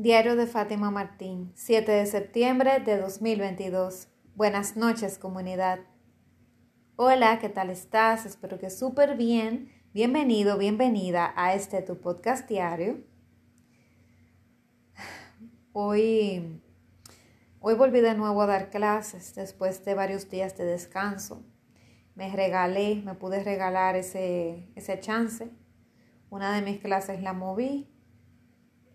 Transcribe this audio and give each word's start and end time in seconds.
Diario 0.00 0.36
de 0.36 0.46
Fátima 0.46 0.92
Martín, 0.92 1.50
7 1.56 1.90
de 1.90 2.06
septiembre 2.06 2.78
de 2.78 2.98
2022. 2.98 4.06
Buenas 4.36 4.76
noches, 4.76 5.18
comunidad. 5.18 5.80
Hola, 6.94 7.40
¿qué 7.40 7.48
tal 7.48 7.68
estás? 7.68 8.24
Espero 8.24 8.60
que 8.60 8.70
súper 8.70 9.16
bien. 9.16 9.72
Bienvenido, 9.92 10.56
bienvenida 10.56 11.32
a 11.34 11.52
este 11.54 11.82
tu 11.82 12.00
podcast 12.00 12.48
diario. 12.48 13.02
Hoy, 15.72 16.62
hoy 17.58 17.74
volví 17.74 18.00
de 18.00 18.14
nuevo 18.14 18.40
a 18.42 18.46
dar 18.46 18.70
clases 18.70 19.34
después 19.34 19.84
de 19.84 19.94
varios 19.94 20.30
días 20.30 20.56
de 20.56 20.64
descanso. 20.64 21.42
Me 22.14 22.30
regalé, 22.30 23.02
me 23.04 23.14
pude 23.14 23.42
regalar 23.42 23.96
ese, 23.96 24.70
ese 24.76 25.00
chance. 25.00 25.50
Una 26.30 26.54
de 26.54 26.62
mis 26.62 26.78
clases 26.78 27.20
la 27.20 27.32
moví 27.32 27.97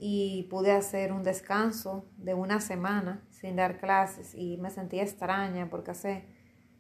y 0.06 0.44
pude 0.50 0.74
hacer 0.74 1.14
un 1.14 1.24
descanso 1.24 2.06
de 2.18 2.34
una 2.34 2.60
semana 2.60 3.26
sin 3.30 3.56
dar 3.56 3.80
clases 3.80 4.36
y 4.36 4.58
me 4.58 4.70
sentía 4.70 5.02
extraña 5.02 5.70
porque 5.70 5.92
hace 5.92 6.26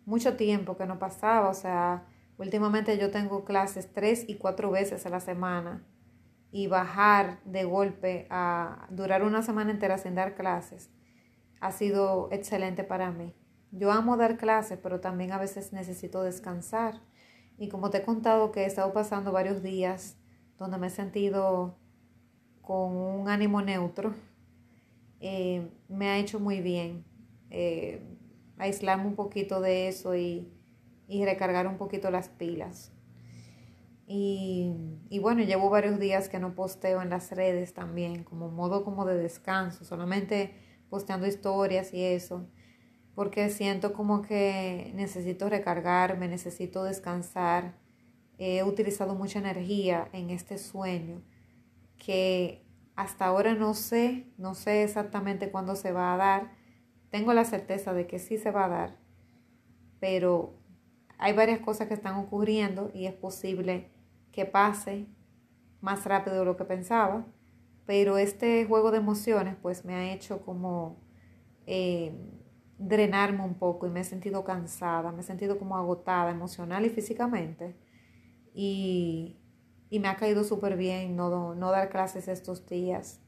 mucho 0.05 0.35
tiempo 0.35 0.75
que 0.75 0.85
no 0.85 0.99
pasaba, 0.99 1.47
o 1.47 1.53
sea, 1.53 2.05
últimamente 2.37 2.97
yo 2.97 3.11
tengo 3.11 3.45
clases 3.45 3.93
tres 3.93 4.25
y 4.27 4.35
cuatro 4.35 4.71
veces 4.71 5.05
a 5.05 5.09
la 5.09 5.21
semana 5.21 5.87
y 6.51 6.67
bajar 6.67 7.39
de 7.45 7.63
golpe 7.63 8.27
a 8.29 8.87
durar 8.89 9.23
una 9.23 9.41
semana 9.41 9.71
entera 9.71 9.97
sin 9.97 10.15
dar 10.15 10.35
clases 10.35 10.89
ha 11.61 11.71
sido 11.71 12.27
excelente 12.33 12.83
para 12.83 13.09
mí. 13.13 13.33
Yo 13.71 13.93
amo 13.93 14.17
dar 14.17 14.35
clases, 14.35 14.77
pero 14.83 14.99
también 14.99 15.31
a 15.31 15.37
veces 15.37 15.71
necesito 15.71 16.23
descansar. 16.23 16.99
Y 17.57 17.69
como 17.69 17.89
te 17.89 17.99
he 17.99 18.03
contado 18.03 18.51
que 18.51 18.63
he 18.63 18.65
estado 18.65 18.91
pasando 18.91 19.31
varios 19.31 19.63
días 19.63 20.17
donde 20.57 20.77
me 20.77 20.87
he 20.87 20.89
sentido 20.89 21.79
con 22.63 22.95
un 22.95 23.29
ánimo 23.29 23.61
neutro, 23.61 24.15
eh, 25.19 25.69
me 25.89 26.09
ha 26.09 26.17
hecho 26.17 26.39
muy 26.39 26.61
bien 26.61 27.05
eh, 27.51 28.01
aislarme 28.57 29.05
un 29.05 29.15
poquito 29.15 29.61
de 29.61 29.87
eso 29.87 30.15
y, 30.15 30.49
recargar 31.07 31.67
un 31.67 31.77
poquito 31.77 32.09
las 32.09 32.27
pilas. 32.27 32.91
Y, 34.07 34.73
y, 35.09 35.19
bueno, 35.19 35.43
llevo 35.43 35.69
varios 35.69 35.99
días 35.99 36.27
que 36.27 36.39
no 36.39 36.55
posteo 36.55 37.03
en 37.03 37.11
las 37.11 37.31
redes 37.31 37.75
también, 37.75 38.23
como 38.23 38.49
modo 38.49 38.83
como 38.83 39.05
de 39.05 39.15
descanso, 39.15 39.85
solamente 39.85 40.55
posteando 40.89 41.27
historias 41.27 41.93
y 41.93 42.03
eso, 42.03 42.47
porque 43.13 43.49
siento 43.49 43.93
como 43.93 44.23
que 44.23 44.91
necesito 44.95 45.49
recargarme, 45.49 46.27
necesito 46.27 46.83
descansar. 46.83 47.75
He 48.39 48.63
utilizado 48.63 49.13
mucha 49.13 49.37
energía 49.37 50.09
en 50.13 50.31
este 50.31 50.57
sueño 50.57 51.21
que 52.03 52.65
hasta 52.95 53.25
ahora 53.25 53.53
no 53.53 53.73
sé, 53.73 54.27
no 54.37 54.55
sé 54.55 54.83
exactamente 54.83 55.51
cuándo 55.51 55.75
se 55.75 55.91
va 55.91 56.13
a 56.13 56.17
dar. 56.17 56.51
Tengo 57.09 57.33
la 57.33 57.45
certeza 57.45 57.93
de 57.93 58.07
que 58.07 58.19
sí 58.19 58.37
se 58.37 58.51
va 58.51 58.65
a 58.65 58.69
dar, 58.69 58.99
pero 59.99 60.59
hay 61.17 61.33
varias 61.33 61.59
cosas 61.59 61.87
que 61.87 61.93
están 61.93 62.15
ocurriendo 62.15 62.91
y 62.93 63.05
es 63.05 63.13
posible 63.13 63.91
que 64.31 64.45
pase 64.45 65.07
más 65.79 66.05
rápido 66.05 66.39
de 66.39 66.45
lo 66.45 66.57
que 66.57 66.65
pensaba, 66.65 67.25
pero 67.85 68.17
este 68.17 68.65
juego 68.65 68.91
de 68.91 68.97
emociones 68.97 69.55
pues 69.61 69.85
me 69.85 69.95
ha 69.95 70.13
hecho 70.13 70.41
como 70.41 70.97
eh, 71.67 72.13
drenarme 72.77 73.43
un 73.43 73.55
poco 73.55 73.87
y 73.87 73.89
me 73.89 74.01
he 74.01 74.03
sentido 74.03 74.43
cansada, 74.43 75.11
me 75.11 75.21
he 75.21 75.23
sentido 75.23 75.57
como 75.59 75.77
agotada 75.77 76.31
emocional 76.31 76.85
y 76.85 76.89
físicamente. 76.89 77.75
Y, 78.53 79.37
y 79.93 79.99
me 79.99 80.07
ha 80.07 80.15
caído 80.15 80.43
súper 80.43 80.75
bien 80.75 81.15
no, 81.15 81.53
no 81.53 81.69
dar 81.69 81.89
clases 81.89 82.27
estos 82.27 82.65
días. 82.65 83.19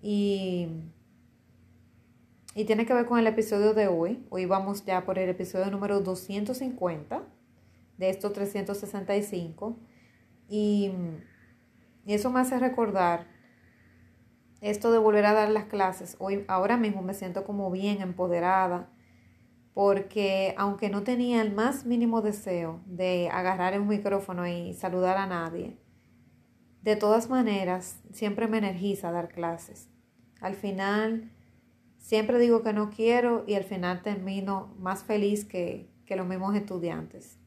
Y, 0.00 0.66
y 2.56 2.64
tiene 2.64 2.84
que 2.84 2.92
ver 2.92 3.06
con 3.06 3.20
el 3.20 3.28
episodio 3.28 3.72
de 3.72 3.86
hoy. 3.86 4.26
Hoy 4.30 4.44
vamos 4.44 4.84
ya 4.84 5.04
por 5.04 5.20
el 5.20 5.28
episodio 5.28 5.70
número 5.70 6.00
250 6.00 7.22
de 7.96 8.10
estos 8.10 8.32
365. 8.32 9.76
Y, 10.48 10.90
y 12.06 12.12
eso 12.12 12.28
me 12.30 12.40
hace 12.40 12.58
recordar 12.58 13.28
esto 14.62 14.90
de 14.90 14.98
volver 14.98 15.26
a 15.26 15.32
dar 15.32 15.48
las 15.48 15.66
clases. 15.66 16.16
Hoy, 16.18 16.44
ahora 16.48 16.76
mismo 16.76 17.02
me 17.02 17.14
siento 17.14 17.44
como 17.44 17.70
bien 17.70 18.00
empoderada 18.00 18.88
porque 19.74 20.54
aunque 20.58 20.90
no 20.90 21.02
tenía 21.02 21.40
el 21.40 21.52
más 21.52 21.86
mínimo 21.86 22.20
deseo 22.20 22.80
de 22.86 23.30
agarrar 23.32 23.78
un 23.80 23.88
micrófono 23.88 24.46
y 24.46 24.74
saludar 24.74 25.16
a 25.16 25.26
nadie, 25.26 25.78
de 26.82 26.96
todas 26.96 27.30
maneras 27.30 28.00
siempre 28.12 28.48
me 28.48 28.58
energiza 28.58 29.12
dar 29.12 29.28
clases. 29.28 29.88
Al 30.40 30.54
final 30.54 31.30
siempre 31.98 32.38
digo 32.38 32.62
que 32.62 32.72
no 32.72 32.90
quiero 32.90 33.44
y 33.46 33.54
al 33.54 33.64
final 33.64 34.02
termino 34.02 34.74
más 34.78 35.04
feliz 35.04 35.44
que, 35.44 35.90
que 36.04 36.16
los 36.16 36.26
mismos 36.26 36.54
estudiantes, 36.54 37.38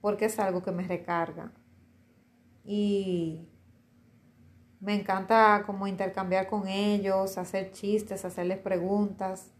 porque 0.00 0.26
es 0.26 0.38
algo 0.38 0.62
que 0.62 0.72
me 0.72 0.86
recarga. 0.86 1.52
Y 2.64 3.48
me 4.80 4.94
encanta 4.94 5.62
como 5.64 5.86
intercambiar 5.86 6.46
con 6.46 6.68
ellos, 6.68 7.38
hacer 7.38 7.72
chistes, 7.72 8.26
hacerles 8.26 8.58
preguntas 8.58 9.52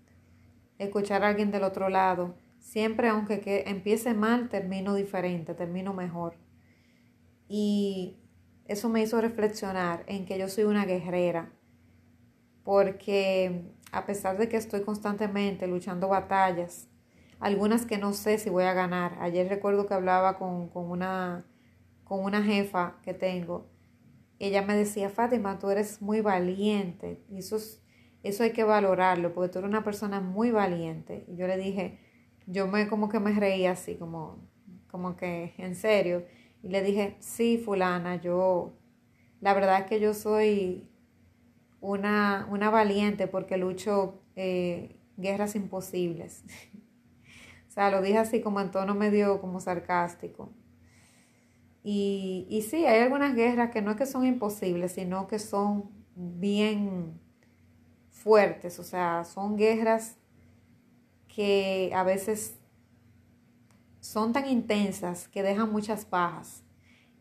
escuchar 0.79 1.25
a 1.25 1.29
alguien 1.29 1.51
del 1.51 1.65
otro 1.65 1.89
lado. 1.89 2.37
Siempre, 2.59 3.09
aunque 3.09 3.41
que 3.41 3.65
empiece 3.67 4.15
mal, 4.15 4.49
termino 4.49 4.95
diferente, 4.95 5.55
termino 5.55 5.95
mejor. 5.95 6.37
Y 7.49 8.19
eso 8.67 8.89
me 8.89 9.03
hizo 9.03 9.21
reflexionar 9.21 10.05
en 10.07 10.27
que 10.27 10.39
yo 10.39 10.49
soy 10.49 10.65
una 10.65 10.85
guerrera, 10.85 11.53
porque 12.63 13.73
a 13.93 14.05
pesar 14.05 14.37
de 14.37 14.49
que 14.49 14.59
estoy 14.59 14.83
constantemente 14.83 15.67
luchando 15.67 16.09
batallas, 16.09 16.89
algunas 17.41 17.87
que 17.87 17.99
no 17.99 18.13
sé 18.13 18.39
si 18.39 18.51
voy 18.51 18.65
a 18.65 18.75
ganar. 18.75 19.17
Ayer 19.21 19.49
recuerdo 19.49 19.87
que 19.87 19.95
hablaba 19.95 20.39
con, 20.39 20.71
una, 20.75 21.47
con 22.05 22.25
una 22.25 22.43
jefa 22.43 22.97
que 23.03 23.15
tengo. 23.15 23.71
Ella 24.39 24.63
me 24.63 24.77
decía, 24.77 25.09
Fátima, 25.09 25.59
tú 25.59 25.71
eres 25.71 26.03
muy 26.03 26.21
valiente. 26.21 27.25
Y 27.29 27.39
eso 27.39 27.57
es, 27.57 27.83
eso 28.23 28.43
hay 28.43 28.53
que 28.53 28.65
valorarlo, 28.65 29.33
porque 29.33 29.53
tú 29.53 29.59
eres 29.59 29.69
una 29.69 29.85
persona 29.85 30.21
muy 30.21 30.51
valiente. 30.51 31.25
Y 31.29 31.37
yo 31.37 31.47
le 31.47 31.57
dije, 31.57 31.99
yo 32.47 32.67
me 32.67 32.89
como 32.89 33.09
que 33.09 33.21
me 33.21 33.33
reí 33.33 33.67
así, 33.67 33.97
como, 33.97 34.49
como 34.91 35.17
que 35.17 35.55
en 35.59 35.75
serio. 35.75 36.25
Y 36.63 36.69
le 36.69 36.83
dije, 36.83 37.17
sí, 37.21 37.59
fulana, 37.59 38.17
yo, 38.17 38.75
la 39.41 39.55
verdad 39.55 39.81
es 39.81 39.87
que 39.87 40.01
yo 40.01 40.15
soy 40.15 40.89
una, 41.81 42.49
una 42.51 42.71
valiente 42.71 43.29
porque 43.29 43.57
lucho 43.57 44.23
eh, 44.35 44.97
guerras 45.17 45.55
imposibles. 45.55 46.45
o 47.69 47.71
sea, 47.71 47.91
lo 47.91 48.03
dije 48.03 48.19
así 48.19 48.41
como 48.41 48.61
en 48.61 48.71
tono 48.71 48.95
medio 48.95 49.41
como 49.41 49.61
sarcástico. 49.61 50.53
Y, 51.85 52.47
y 52.51 52.63
sí, 52.63 52.85
hay 52.85 53.01
algunas 53.01 53.35
guerras 53.35 53.71
que 53.71 53.81
no 53.81 53.93
es 53.93 53.97
que 53.97 54.07
son 54.07 54.27
imposibles, 54.27 54.93
sino 54.93 55.29
que 55.29 55.39
son 55.39 55.91
bien 56.17 57.21
fuertes, 58.29 58.79
o 58.79 58.83
sea, 58.85 59.25
son 59.25 59.57
guerras 59.57 60.19
que 61.35 61.91
a 61.95 62.03
veces 62.03 62.59
son 64.01 64.35
tan 64.35 64.47
intensas 64.47 65.29
que 65.29 65.43
dejan 65.43 65.73
muchas 65.73 66.11
bajas. 66.11 66.63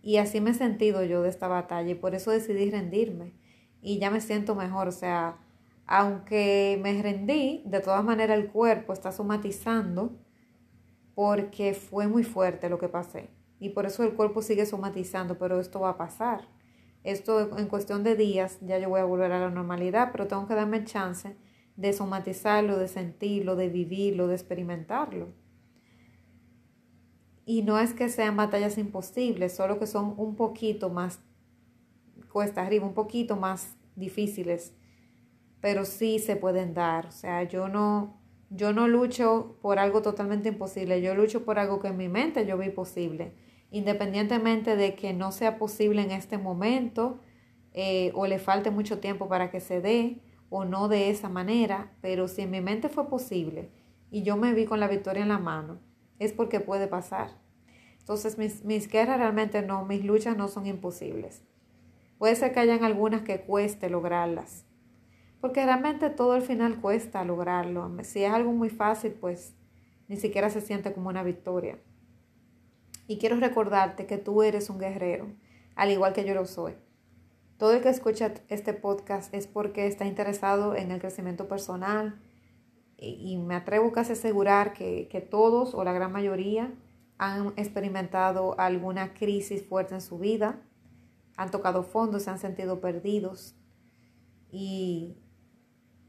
Y 0.02 0.18
así 0.18 0.42
me 0.42 0.50
he 0.50 0.54
sentido 0.54 1.06
yo 1.06 1.22
de 1.22 1.30
esta 1.30 1.48
batalla 1.48 1.92
y 1.92 1.96
por 1.96 2.14
eso 2.14 2.32
decidí 2.32 2.70
rendirme. 2.70 3.32
Y 3.82 4.00
ya 4.00 4.12
me 4.12 4.20
siento 4.20 4.54
mejor, 4.54 4.90
o 4.90 4.92
sea, 4.92 5.38
aunque 5.86 6.78
me 6.84 7.02
rendí, 7.02 7.64
de 7.66 7.80
todas 7.80 8.04
maneras 8.04 8.38
el 8.38 8.52
cuerpo 8.52 8.92
está 8.92 9.14
somatizando 9.14 10.12
porque 11.16 11.74
fue 11.74 12.08
muy 12.08 12.26
fuerte 12.26 12.68
lo 12.68 12.80
que 12.80 12.90
pasé. 12.90 13.30
Y 13.62 13.70
por 13.70 13.86
eso 13.86 14.04
el 14.04 14.14
cuerpo 14.14 14.42
sigue 14.42 14.66
somatizando, 14.66 15.38
pero 15.38 15.62
esto 15.62 15.80
va 15.80 15.92
a 15.92 15.98
pasar. 15.98 16.50
Esto 17.08 17.58
en 17.58 17.70
cuestión 17.70 18.04
de 18.04 18.18
días 18.18 18.58
ya 18.60 18.80
yo 18.80 18.90
voy 18.90 19.00
a 19.00 19.06
volver 19.06 19.32
a 19.32 19.40
la 19.40 19.50
normalidad, 19.50 20.10
pero 20.12 20.28
tengo 20.28 20.46
que 20.46 20.56
darme 20.56 20.84
chance 20.84 21.38
de 21.78 21.94
somatizarlo, 21.94 22.78
de 22.78 22.90
sentirlo, 22.90 23.56
de 23.56 23.70
vivirlo, 23.70 24.28
de 24.28 24.36
experimentarlo. 24.36 25.30
Y 27.46 27.62
no 27.62 27.80
es 27.80 27.94
que 27.94 28.10
sean 28.10 28.36
batallas 28.36 28.78
imposibles, 28.78 29.56
solo 29.56 29.80
que 29.80 29.88
son 29.88 30.16
un 30.18 30.36
poquito 30.36 30.90
más 30.90 31.22
cuesta 32.30 32.64
arriba, 32.64 32.86
un 32.86 32.94
poquito 32.94 33.38
más 33.38 33.78
difíciles, 33.96 34.74
pero 35.62 35.86
sí 35.86 36.20
se 36.20 36.36
pueden 36.36 36.74
dar. 36.74 37.06
O 37.06 37.12
sea, 37.12 37.44
yo 37.44 37.70
no, 37.70 38.20
yo 38.50 38.74
no 38.74 38.90
lucho 38.90 39.58
por 39.62 39.80
algo 39.80 40.02
totalmente 40.02 40.50
imposible, 40.50 41.02
yo 41.02 41.16
lucho 41.16 41.46
por 41.46 41.58
algo 41.58 41.80
que 41.80 41.88
en 41.88 41.96
mi 41.96 42.10
mente 42.10 42.46
yo 42.46 42.58
vi 42.58 42.70
posible 42.70 43.47
independientemente 43.72 44.76
de 44.76 44.96
que 44.96 45.14
no 45.14 45.32
sea 45.32 45.58
posible 45.58 46.02
en 46.02 46.12
este 46.12 46.38
momento 46.38 47.20
eh, 47.74 48.12
o 48.16 48.28
le 48.28 48.40
falte 48.40 48.72
mucho 48.72 49.00
tiempo 49.00 49.28
para 49.28 49.52
que 49.52 49.60
se 49.60 49.82
dé 49.82 50.22
o 50.50 50.66
no 50.66 50.88
de 50.88 51.10
esa 51.10 51.30
manera, 51.30 51.92
pero 52.02 52.28
si 52.28 52.42
en 52.42 52.52
mi 52.52 52.62
mente 52.62 52.90
fue 52.90 53.10
posible 53.10 53.70
y 54.10 54.24
yo 54.24 54.38
me 54.38 54.54
vi 54.54 54.66
con 54.66 54.80
la 54.80 54.88
victoria 54.88 55.24
en 55.24 55.30
la 55.30 55.40
mano, 55.40 55.80
es 56.20 56.34
porque 56.34 56.60
puede 56.60 56.88
pasar. 56.88 57.32
Entonces 58.00 58.38
mis, 58.38 58.64
mis 58.64 58.90
guerras 58.90 59.18
realmente 59.18 59.62
no, 59.62 59.86
mis 59.86 60.04
luchas 60.06 60.38
no 60.38 60.48
son 60.48 60.66
imposibles. 60.66 61.44
Puede 62.18 62.36
ser 62.36 62.54
que 62.54 62.60
hayan 62.60 62.84
algunas 62.84 63.22
que 63.22 63.42
cueste 63.42 63.90
lograrlas, 63.90 64.66
Porque 65.40 65.64
realmente 65.64 66.10
todo 66.10 66.32
al 66.32 66.42
final 66.42 66.82
cuesta 66.82 67.24
lograrlo. 67.24 67.96
Si 68.04 68.24
es 68.24 68.32
algo 68.32 68.54
muy 68.54 68.70
fácil, 68.70 69.12
pues 69.12 69.54
ni 70.08 70.16
siquiera 70.16 70.50
se 70.50 70.62
siente 70.62 70.94
como 70.94 71.10
una 71.10 71.22
victoria. 71.22 71.78
Y 73.08 73.18
quiero 73.18 73.38
recordarte 73.38 74.06
que 74.06 74.18
tú 74.18 74.44
eres 74.44 74.70
un 74.70 74.80
guerrero, 74.80 75.34
al 75.76 75.92
igual 75.92 76.14
que 76.14 76.26
yo 76.26 76.34
lo 76.34 76.46
soy. 76.46 76.76
Todo 77.58 77.74
el 77.74 77.82
que 77.82 77.90
escucha 77.90 78.34
este 78.50 78.74
podcast 78.74 79.34
es 79.34 79.48
porque 79.48 79.88
está 79.88 80.06
interesado 80.06 80.76
en 80.76 80.92
el 80.92 81.00
crecimiento 81.00 81.48
personal 81.48 82.22
y 82.98 83.38
me 83.38 83.56
atrevo 83.56 83.92
casi 83.92 84.12
a 84.12 84.14
asegurar 84.14 84.74
que, 84.74 85.08
que 85.10 85.22
todos 85.22 85.74
o 85.74 85.84
la 85.84 85.94
gran 85.94 86.12
mayoría 86.12 86.74
han 87.18 87.54
experimentado 87.56 88.60
alguna 88.60 89.14
crisis 89.14 89.66
fuerte 89.66 89.96
en 89.96 90.02
su 90.02 90.20
vida, 90.20 90.62
han 91.36 91.50
tocado 91.50 91.84
fondo, 91.84 92.20
se 92.20 92.30
han 92.30 92.40
sentido 92.40 92.80
perdidos 92.80 93.56
y, 94.52 95.18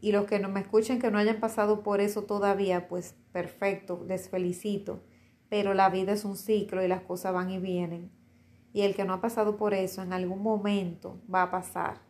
y 0.00 0.12
los 0.12 0.26
que 0.26 0.38
no 0.38 0.48
me 0.48 0.60
escuchen 0.60 0.98
que 0.98 1.10
no 1.10 1.18
hayan 1.18 1.40
pasado 1.40 1.82
por 1.82 2.00
eso 2.00 2.24
todavía, 2.24 2.88
pues 2.88 3.14
perfecto, 3.32 4.04
les 4.06 4.28
felicito. 4.28 5.02
Pero 5.48 5.74
la 5.74 5.88
vida 5.88 6.12
es 6.12 6.24
un 6.24 6.36
ciclo 6.36 6.82
y 6.82 6.88
las 6.88 7.02
cosas 7.02 7.32
van 7.32 7.50
y 7.50 7.58
vienen. 7.58 8.10
Y 8.72 8.82
el 8.82 8.94
que 8.94 9.04
no 9.04 9.14
ha 9.14 9.20
pasado 9.20 9.56
por 9.56 9.74
eso 9.74 10.02
en 10.02 10.12
algún 10.12 10.42
momento 10.42 11.20
va 11.32 11.42
a 11.42 11.50
pasar, 11.50 12.00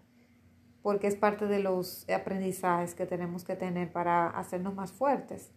porque 0.83 1.07
es 1.07 1.17
parte 1.17 1.47
de 1.47 1.61
los 1.61 2.09
aprendizajes 2.11 2.95
que 2.95 3.07
tenemos 3.07 3.45
que 3.45 3.57
tener 3.57 3.93
para 3.93 4.29
hacernos 4.29 4.75
más 4.75 4.93
fuertes. 4.93 5.53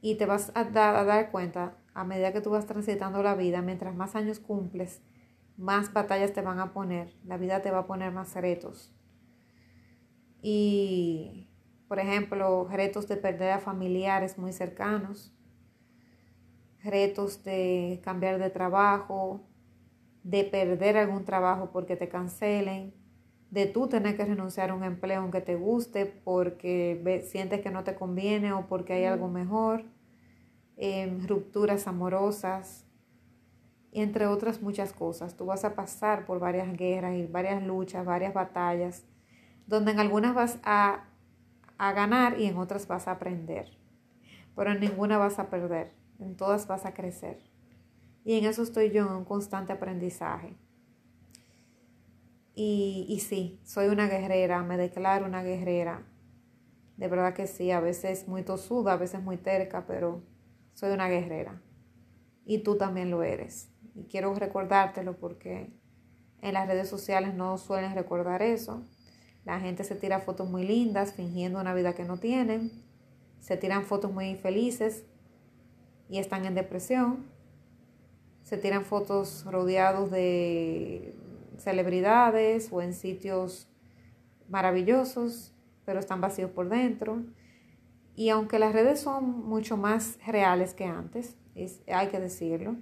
Y 0.00 0.16
te 0.16 0.26
vas 0.26 0.52
a, 0.54 0.60
a 0.60 1.04
dar 1.04 1.30
cuenta 1.30 1.78
a 1.94 2.04
medida 2.04 2.32
que 2.32 2.42
tú 2.42 2.50
vas 2.50 2.66
transitando 2.66 3.22
la 3.22 3.34
vida, 3.34 3.62
mientras 3.62 3.94
más 3.94 4.14
años 4.14 4.38
cumples, 4.38 5.00
más 5.56 5.92
batallas 5.92 6.34
te 6.34 6.42
van 6.42 6.60
a 6.60 6.72
poner, 6.72 7.16
la 7.24 7.38
vida 7.38 7.62
te 7.62 7.70
va 7.70 7.78
a 7.78 7.86
poner 7.86 8.12
más 8.12 8.34
retos. 8.34 8.92
Y, 10.42 11.48
por 11.88 11.98
ejemplo, 11.98 12.68
retos 12.70 13.08
de 13.08 13.16
perder 13.16 13.52
a 13.52 13.58
familiares 13.58 14.38
muy 14.38 14.52
cercanos, 14.52 15.34
retos 16.86 17.44
de 17.44 18.00
cambiar 18.04 18.38
de 18.38 18.50
trabajo, 18.50 19.42
de 20.22 20.44
perder 20.44 20.96
algún 20.96 21.24
trabajo 21.24 21.70
porque 21.72 21.96
te 21.96 22.08
cancelen, 22.08 22.92
de 23.50 23.66
tú 23.66 23.88
tener 23.88 24.16
que 24.16 24.24
renunciar 24.24 24.70
a 24.70 24.74
un 24.74 24.84
empleo 24.84 25.20
aunque 25.20 25.40
te 25.40 25.54
guste 25.54 26.06
porque 26.06 27.24
sientes 27.30 27.60
que 27.60 27.70
no 27.70 27.84
te 27.84 27.94
conviene 27.94 28.52
o 28.52 28.66
porque 28.66 28.94
hay 28.94 29.04
algo 29.04 29.28
mejor, 29.28 29.84
em, 30.76 31.26
rupturas 31.26 31.86
amorosas, 31.86 32.84
entre 33.92 34.26
otras 34.26 34.60
muchas 34.60 34.92
cosas. 34.92 35.36
Tú 35.36 35.46
vas 35.46 35.64
a 35.64 35.74
pasar 35.74 36.26
por 36.26 36.38
varias 36.38 36.76
guerras 36.76 37.14
y 37.14 37.26
varias 37.26 37.62
luchas, 37.62 38.04
varias 38.04 38.34
batallas, 38.34 39.04
donde 39.66 39.92
en 39.92 40.00
algunas 40.00 40.34
vas 40.34 40.58
a, 40.64 41.04
a 41.78 41.92
ganar 41.92 42.40
y 42.40 42.46
en 42.46 42.56
otras 42.56 42.86
vas 42.88 43.08
a 43.08 43.12
aprender, 43.12 43.70
pero 44.54 44.72
en 44.72 44.80
ninguna 44.80 45.18
vas 45.18 45.38
a 45.38 45.50
perder, 45.50 45.92
en 46.18 46.36
todas 46.36 46.66
vas 46.66 46.86
a 46.86 46.94
crecer. 46.94 47.38
Y 48.24 48.38
en 48.38 48.44
eso 48.44 48.62
estoy 48.62 48.90
yo, 48.90 49.06
en 49.06 49.12
un 49.12 49.24
constante 49.24 49.72
aprendizaje. 49.72 50.56
Y, 52.54 53.06
y 53.08 53.20
sí, 53.20 53.60
soy 53.64 53.88
una 53.88 54.08
guerrera, 54.08 54.62
me 54.62 54.76
declaro 54.76 55.26
una 55.26 55.42
guerrera. 55.42 56.06
De 56.96 57.08
verdad 57.08 57.34
que 57.34 57.46
sí, 57.46 57.70
a 57.70 57.80
veces 57.80 58.26
muy 58.26 58.42
tosuda, 58.42 58.94
a 58.94 58.96
veces 58.96 59.22
muy 59.22 59.36
terca, 59.36 59.86
pero 59.86 60.22
soy 60.74 60.90
una 60.92 61.08
guerrera. 61.08 61.62
Y 62.44 62.58
tú 62.58 62.76
también 62.76 63.10
lo 63.10 63.22
eres. 63.22 63.70
Y 63.94 64.04
quiero 64.04 64.34
recordártelo 64.34 65.18
porque 65.18 65.72
en 66.40 66.54
las 66.54 66.66
redes 66.66 66.88
sociales 66.88 67.34
no 67.34 67.58
suelen 67.58 67.94
recordar 67.94 68.42
eso. 68.42 68.82
La 69.44 69.60
gente 69.60 69.84
se 69.84 69.94
tira 69.94 70.20
fotos 70.20 70.48
muy 70.48 70.66
lindas 70.66 71.12
fingiendo 71.12 71.60
una 71.60 71.74
vida 71.74 71.94
que 71.94 72.04
no 72.04 72.18
tienen. 72.18 72.72
Se 73.40 73.56
tiran 73.56 73.84
fotos 73.84 74.12
muy 74.12 74.34
felices 74.36 75.04
y 76.08 76.18
están 76.18 76.44
en 76.44 76.54
depresión 76.54 77.36
se 78.46 78.56
tiran 78.56 78.84
fotos 78.84 79.44
rodeados 79.44 80.08
de 80.12 81.16
celebridades 81.58 82.68
o 82.70 82.80
en 82.80 82.94
sitios 82.94 83.68
maravillosos, 84.48 85.52
pero 85.84 85.98
están 85.98 86.20
vacíos 86.20 86.52
por 86.52 86.68
dentro. 86.68 87.24
Y 88.14 88.28
aunque 88.28 88.60
las 88.60 88.72
redes 88.72 89.00
son 89.00 89.48
mucho 89.48 89.76
más 89.76 90.16
reales 90.24 90.74
que 90.74 90.84
antes, 90.84 91.36
hay 91.92 92.06
que 92.06 92.20
decirlo, 92.20 92.76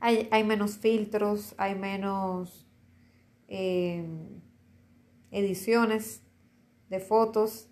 hay, 0.00 0.42
menos 0.42 0.76
filtros, 0.78 1.54
hay 1.56 1.76
menos 1.76 2.66
eh, 3.46 4.04
ediciones 5.30 6.24
de 6.90 6.98
fotos, 6.98 7.68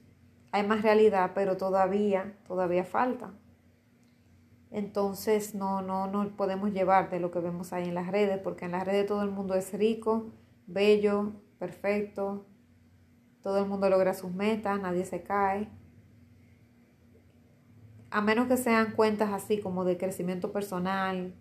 hay 0.53 0.65
más 0.65 0.83
realidad, 0.83 1.33
pero 1.35 1.57
todavía, 1.57 2.39
todavía 2.47 2.85
falta 2.85 3.35
entonces 4.75 5.55
no, 5.55 5.83
no 5.83 6.09
nos 6.09 6.27
podemos 6.33 6.73
llevar 6.73 7.09
de 7.09 7.21
lo 7.21 7.31
que 7.31 7.39
vemos 7.39 7.73
ahí 7.73 7.85
en 7.89 7.95
las 7.95 8.09
redes, 8.09 8.41
porque 8.41 8.65
en 8.65 8.73
las 8.73 8.85
redes 8.85 9.07
todo 9.07 9.23
el 9.23 9.31
mundo 9.31 9.55
es 9.55 9.73
rico, 9.73 10.33
bello, 10.67 11.31
perfecto, 11.61 12.45
todo 13.41 13.59
el 13.59 13.67
mundo 13.67 13.89
logra 13.89 14.15
sus 14.15 14.33
metas, 14.33 14.81
nadie 14.81 15.05
se 15.05 15.23
cae. 15.23 15.69
A 18.11 18.21
menos 18.21 18.49
que 18.49 18.57
sean 18.57 18.91
cuentas 18.97 19.33
así 19.33 19.61
como 19.61 19.85
de 19.85 19.97
crecimiento 19.97 20.51
personal 20.51 21.33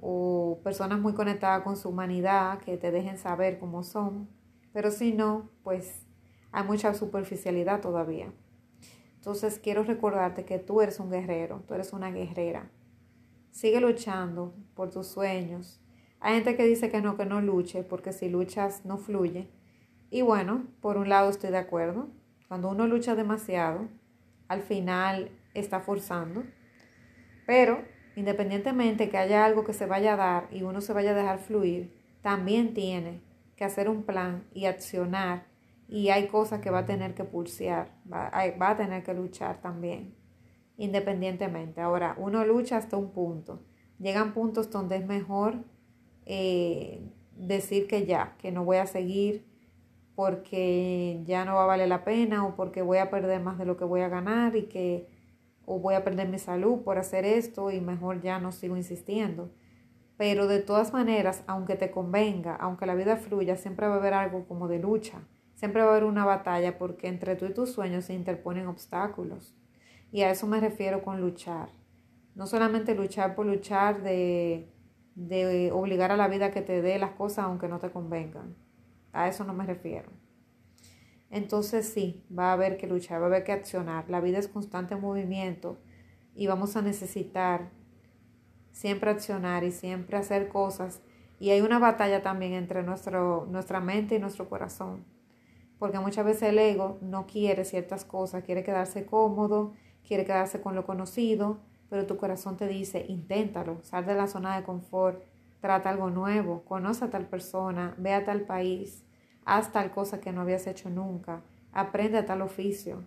o 0.00 0.60
personas 0.62 1.00
muy 1.00 1.14
conectadas 1.14 1.64
con 1.64 1.76
su 1.76 1.88
humanidad 1.88 2.60
que 2.60 2.76
te 2.76 2.92
dejen 2.92 3.18
saber 3.18 3.58
cómo 3.58 3.82
son. 3.82 4.28
Pero 4.72 4.92
si 4.92 5.12
no, 5.12 5.50
pues 5.64 6.06
hay 6.52 6.62
mucha 6.62 6.94
superficialidad 6.94 7.80
todavía. 7.80 8.32
Entonces 9.20 9.60
quiero 9.62 9.82
recordarte 9.84 10.46
que 10.46 10.58
tú 10.58 10.80
eres 10.80 10.98
un 10.98 11.10
guerrero, 11.10 11.62
tú 11.68 11.74
eres 11.74 11.92
una 11.92 12.10
guerrera. 12.10 12.70
Sigue 13.50 13.78
luchando 13.78 14.54
por 14.74 14.90
tus 14.90 15.08
sueños. 15.08 15.78
Hay 16.20 16.36
gente 16.36 16.56
que 16.56 16.64
dice 16.64 16.90
que 16.90 17.02
no, 17.02 17.18
que 17.18 17.26
no 17.26 17.42
luche, 17.42 17.82
porque 17.82 18.14
si 18.14 18.30
luchas 18.30 18.86
no 18.86 18.96
fluye. 18.96 19.50
Y 20.10 20.22
bueno, 20.22 20.64
por 20.80 20.96
un 20.96 21.10
lado 21.10 21.28
estoy 21.28 21.50
de 21.50 21.58
acuerdo. 21.58 22.08
Cuando 22.48 22.70
uno 22.70 22.86
lucha 22.86 23.14
demasiado, 23.14 23.88
al 24.48 24.62
final 24.62 25.30
está 25.52 25.80
forzando. 25.80 26.42
Pero 27.46 27.84
independientemente 28.16 29.10
que 29.10 29.18
haya 29.18 29.44
algo 29.44 29.64
que 29.64 29.74
se 29.74 29.84
vaya 29.84 30.14
a 30.14 30.16
dar 30.16 30.48
y 30.50 30.62
uno 30.62 30.80
se 30.80 30.94
vaya 30.94 31.10
a 31.10 31.14
dejar 31.14 31.40
fluir, 31.40 31.92
también 32.22 32.72
tiene 32.72 33.20
que 33.54 33.64
hacer 33.64 33.90
un 33.90 34.02
plan 34.04 34.44
y 34.54 34.64
accionar 34.64 35.49
y 35.90 36.10
hay 36.10 36.28
cosas 36.28 36.60
que 36.60 36.70
va 36.70 36.78
a 36.78 36.86
tener 36.86 37.14
que 37.14 37.24
pulsear, 37.24 37.90
va, 38.10 38.30
a 38.32 38.76
tener 38.76 39.02
que 39.02 39.12
luchar 39.12 39.60
también, 39.60 40.14
independientemente. 40.76 41.80
Ahora, 41.80 42.14
uno 42.16 42.44
lucha 42.44 42.76
hasta 42.76 42.96
un 42.96 43.10
punto. 43.10 43.64
Llegan 43.98 44.32
puntos 44.32 44.70
donde 44.70 44.96
es 44.96 45.04
mejor 45.04 45.64
eh, 46.26 47.10
decir 47.34 47.88
que 47.88 48.06
ya, 48.06 48.36
que 48.38 48.52
no 48.52 48.64
voy 48.64 48.76
a 48.76 48.86
seguir 48.86 49.44
porque 50.14 51.22
ya 51.24 51.44
no 51.44 51.56
va 51.56 51.64
a 51.64 51.66
valer 51.66 51.88
la 51.88 52.04
pena 52.04 52.46
o 52.46 52.54
porque 52.54 52.82
voy 52.82 52.98
a 52.98 53.10
perder 53.10 53.40
más 53.40 53.58
de 53.58 53.64
lo 53.64 53.76
que 53.76 53.84
voy 53.84 54.02
a 54.02 54.08
ganar 54.08 54.54
y 54.54 54.66
que 54.66 55.08
o 55.64 55.80
voy 55.80 55.96
a 55.96 56.04
perder 56.04 56.28
mi 56.28 56.38
salud 56.38 56.82
por 56.82 56.98
hacer 56.98 57.24
esto 57.24 57.72
y 57.72 57.80
mejor 57.80 58.20
ya 58.22 58.38
no 58.38 58.52
sigo 58.52 58.76
insistiendo. 58.76 59.50
Pero 60.16 60.46
de 60.46 60.60
todas 60.60 60.92
maneras, 60.92 61.42
aunque 61.48 61.74
te 61.74 61.90
convenga, 61.90 62.54
aunque 62.54 62.86
la 62.86 62.94
vida 62.94 63.16
fluya, 63.16 63.56
siempre 63.56 63.88
va 63.88 63.94
a 63.94 63.98
haber 63.98 64.14
algo 64.14 64.46
como 64.46 64.68
de 64.68 64.78
lucha 64.78 65.22
Siempre 65.60 65.82
va 65.82 65.88
a 65.88 65.90
haber 65.90 66.04
una 66.04 66.24
batalla 66.24 66.78
porque 66.78 67.06
entre 67.06 67.36
tú 67.36 67.44
y 67.44 67.52
tus 67.52 67.70
sueños 67.70 68.06
se 68.06 68.14
interponen 68.14 68.66
obstáculos. 68.66 69.54
Y 70.10 70.22
a 70.22 70.30
eso 70.30 70.46
me 70.46 70.58
refiero 70.58 71.02
con 71.02 71.20
luchar. 71.20 71.68
No 72.34 72.46
solamente 72.46 72.94
luchar 72.94 73.34
por 73.34 73.44
luchar 73.44 74.02
de, 74.02 74.72
de 75.14 75.70
obligar 75.70 76.12
a 76.12 76.16
la 76.16 76.28
vida 76.28 76.50
que 76.50 76.62
te 76.62 76.80
dé 76.80 76.98
las 76.98 77.10
cosas 77.10 77.44
aunque 77.44 77.68
no 77.68 77.78
te 77.78 77.90
convengan. 77.90 78.56
A 79.12 79.28
eso 79.28 79.44
no 79.44 79.52
me 79.52 79.66
refiero. 79.66 80.08
Entonces 81.28 81.86
sí, 81.86 82.24
va 82.32 82.48
a 82.48 82.52
haber 82.54 82.78
que 82.78 82.86
luchar, 82.86 83.20
va 83.20 83.24
a 83.24 83.28
haber 83.28 83.44
que 83.44 83.52
accionar. 83.52 84.08
La 84.08 84.22
vida 84.22 84.38
es 84.38 84.48
constante 84.48 84.96
movimiento 84.96 85.76
y 86.34 86.46
vamos 86.46 86.74
a 86.74 86.80
necesitar 86.80 87.68
siempre 88.72 89.10
accionar 89.10 89.62
y 89.64 89.72
siempre 89.72 90.16
hacer 90.16 90.48
cosas. 90.48 91.02
Y 91.38 91.50
hay 91.50 91.60
una 91.60 91.78
batalla 91.78 92.22
también 92.22 92.54
entre 92.54 92.82
nuestro, 92.82 93.46
nuestra 93.50 93.80
mente 93.80 94.14
y 94.14 94.20
nuestro 94.20 94.48
corazón 94.48 95.19
porque 95.80 95.98
muchas 95.98 96.26
veces 96.26 96.50
el 96.50 96.58
ego 96.58 96.98
no 97.00 97.26
quiere 97.26 97.64
ciertas 97.64 98.04
cosas, 98.04 98.44
quiere 98.44 98.62
quedarse 98.62 99.06
cómodo, 99.06 99.72
quiere 100.06 100.26
quedarse 100.26 100.60
con 100.60 100.74
lo 100.74 100.84
conocido, 100.84 101.58
pero 101.88 102.06
tu 102.06 102.18
corazón 102.18 102.58
te 102.58 102.68
dice, 102.68 103.06
inténtalo, 103.08 103.78
sal 103.82 104.04
de 104.04 104.14
la 104.14 104.26
zona 104.26 104.54
de 104.56 104.62
confort, 104.62 105.22
trata 105.58 105.88
algo 105.88 106.10
nuevo, 106.10 106.64
conoce 106.64 107.06
a 107.06 107.10
tal 107.10 107.26
persona, 107.26 107.94
ve 107.96 108.12
a 108.12 108.26
tal 108.26 108.42
país, 108.42 109.06
haz 109.46 109.72
tal 109.72 109.90
cosa 109.90 110.20
que 110.20 110.32
no 110.32 110.42
habías 110.42 110.66
hecho 110.66 110.90
nunca, 110.90 111.42
aprende 111.72 112.18
a 112.18 112.26
tal 112.26 112.42
oficio, 112.42 113.02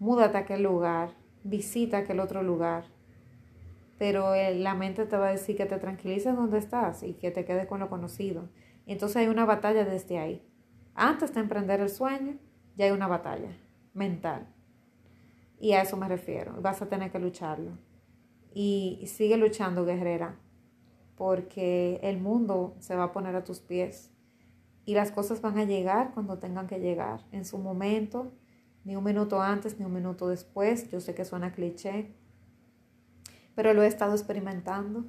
múdate 0.00 0.36
a 0.38 0.40
aquel 0.40 0.64
lugar, 0.64 1.14
visita 1.44 1.98
aquel 1.98 2.18
otro 2.18 2.42
lugar. 2.42 2.86
Pero 3.96 4.34
la 4.34 4.74
mente 4.74 5.06
te 5.06 5.16
va 5.16 5.28
a 5.28 5.30
decir 5.30 5.56
que 5.56 5.66
te 5.66 5.78
tranquilices 5.78 6.34
donde 6.34 6.58
estás 6.58 7.04
y 7.04 7.12
que 7.12 7.30
te 7.30 7.44
quedes 7.44 7.68
con 7.68 7.78
lo 7.78 7.88
conocido. 7.88 8.48
Entonces 8.86 9.18
hay 9.18 9.28
una 9.28 9.44
batalla 9.44 9.84
desde 9.84 10.18
ahí 10.18 10.42
Antes 10.94 11.34
de 11.34 11.40
emprender 11.40 11.80
el 11.80 11.90
sueño, 11.90 12.38
ya 12.76 12.86
hay 12.86 12.92
una 12.92 13.08
batalla 13.08 13.50
mental. 13.92 14.46
Y 15.58 15.72
a 15.72 15.82
eso 15.82 15.96
me 15.96 16.08
refiero. 16.08 16.60
Vas 16.60 16.82
a 16.82 16.88
tener 16.88 17.10
que 17.10 17.18
lucharlo. 17.18 17.72
Y 18.52 19.04
sigue 19.06 19.36
luchando, 19.36 19.84
guerrera, 19.84 20.38
porque 21.16 21.98
el 22.02 22.18
mundo 22.18 22.76
se 22.78 22.94
va 22.94 23.04
a 23.04 23.12
poner 23.12 23.34
a 23.34 23.44
tus 23.44 23.60
pies. 23.60 24.12
Y 24.84 24.94
las 24.94 25.10
cosas 25.10 25.40
van 25.40 25.58
a 25.58 25.64
llegar 25.64 26.12
cuando 26.12 26.38
tengan 26.38 26.66
que 26.66 26.78
llegar, 26.78 27.24
en 27.32 27.44
su 27.44 27.58
momento, 27.58 28.32
ni 28.84 28.96
un 28.96 29.02
minuto 29.02 29.40
antes, 29.40 29.78
ni 29.78 29.84
un 29.84 29.94
minuto 29.94 30.28
después. 30.28 30.90
Yo 30.90 31.00
sé 31.00 31.14
que 31.14 31.24
suena 31.24 31.52
cliché, 31.52 32.14
pero 33.54 33.72
lo 33.72 33.82
he 33.82 33.86
estado 33.86 34.12
experimentando 34.12 35.06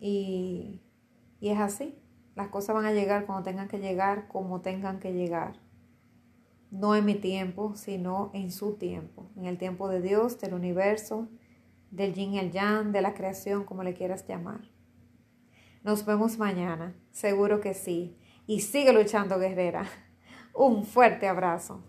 y, 0.00 0.80
y 1.40 1.50
es 1.50 1.58
así. 1.58 1.99
Las 2.34 2.48
cosas 2.48 2.74
van 2.74 2.86
a 2.86 2.92
llegar 2.92 3.26
cuando 3.26 3.44
tengan 3.44 3.68
que 3.68 3.78
llegar, 3.78 4.28
como 4.28 4.60
tengan 4.60 5.00
que 5.00 5.12
llegar. 5.12 5.54
No 6.70 6.94
en 6.94 7.04
mi 7.04 7.16
tiempo, 7.16 7.74
sino 7.74 8.30
en 8.32 8.52
su 8.52 8.74
tiempo, 8.74 9.30
en 9.36 9.46
el 9.46 9.58
tiempo 9.58 9.88
de 9.88 10.00
Dios, 10.00 10.40
del 10.40 10.54
universo, 10.54 11.28
del 11.90 12.14
yin 12.14 12.34
y 12.34 12.38
el 12.38 12.52
yang, 12.52 12.92
de 12.92 13.02
la 13.02 13.14
creación, 13.14 13.64
como 13.64 13.82
le 13.82 13.94
quieras 13.94 14.26
llamar. 14.26 14.60
Nos 15.82 16.04
vemos 16.06 16.38
mañana, 16.38 16.94
seguro 17.10 17.60
que 17.60 17.74
sí. 17.74 18.16
Y 18.46 18.60
sigue 18.60 18.92
luchando, 18.92 19.38
guerrera. 19.38 19.86
Un 20.54 20.84
fuerte 20.84 21.26
abrazo. 21.26 21.82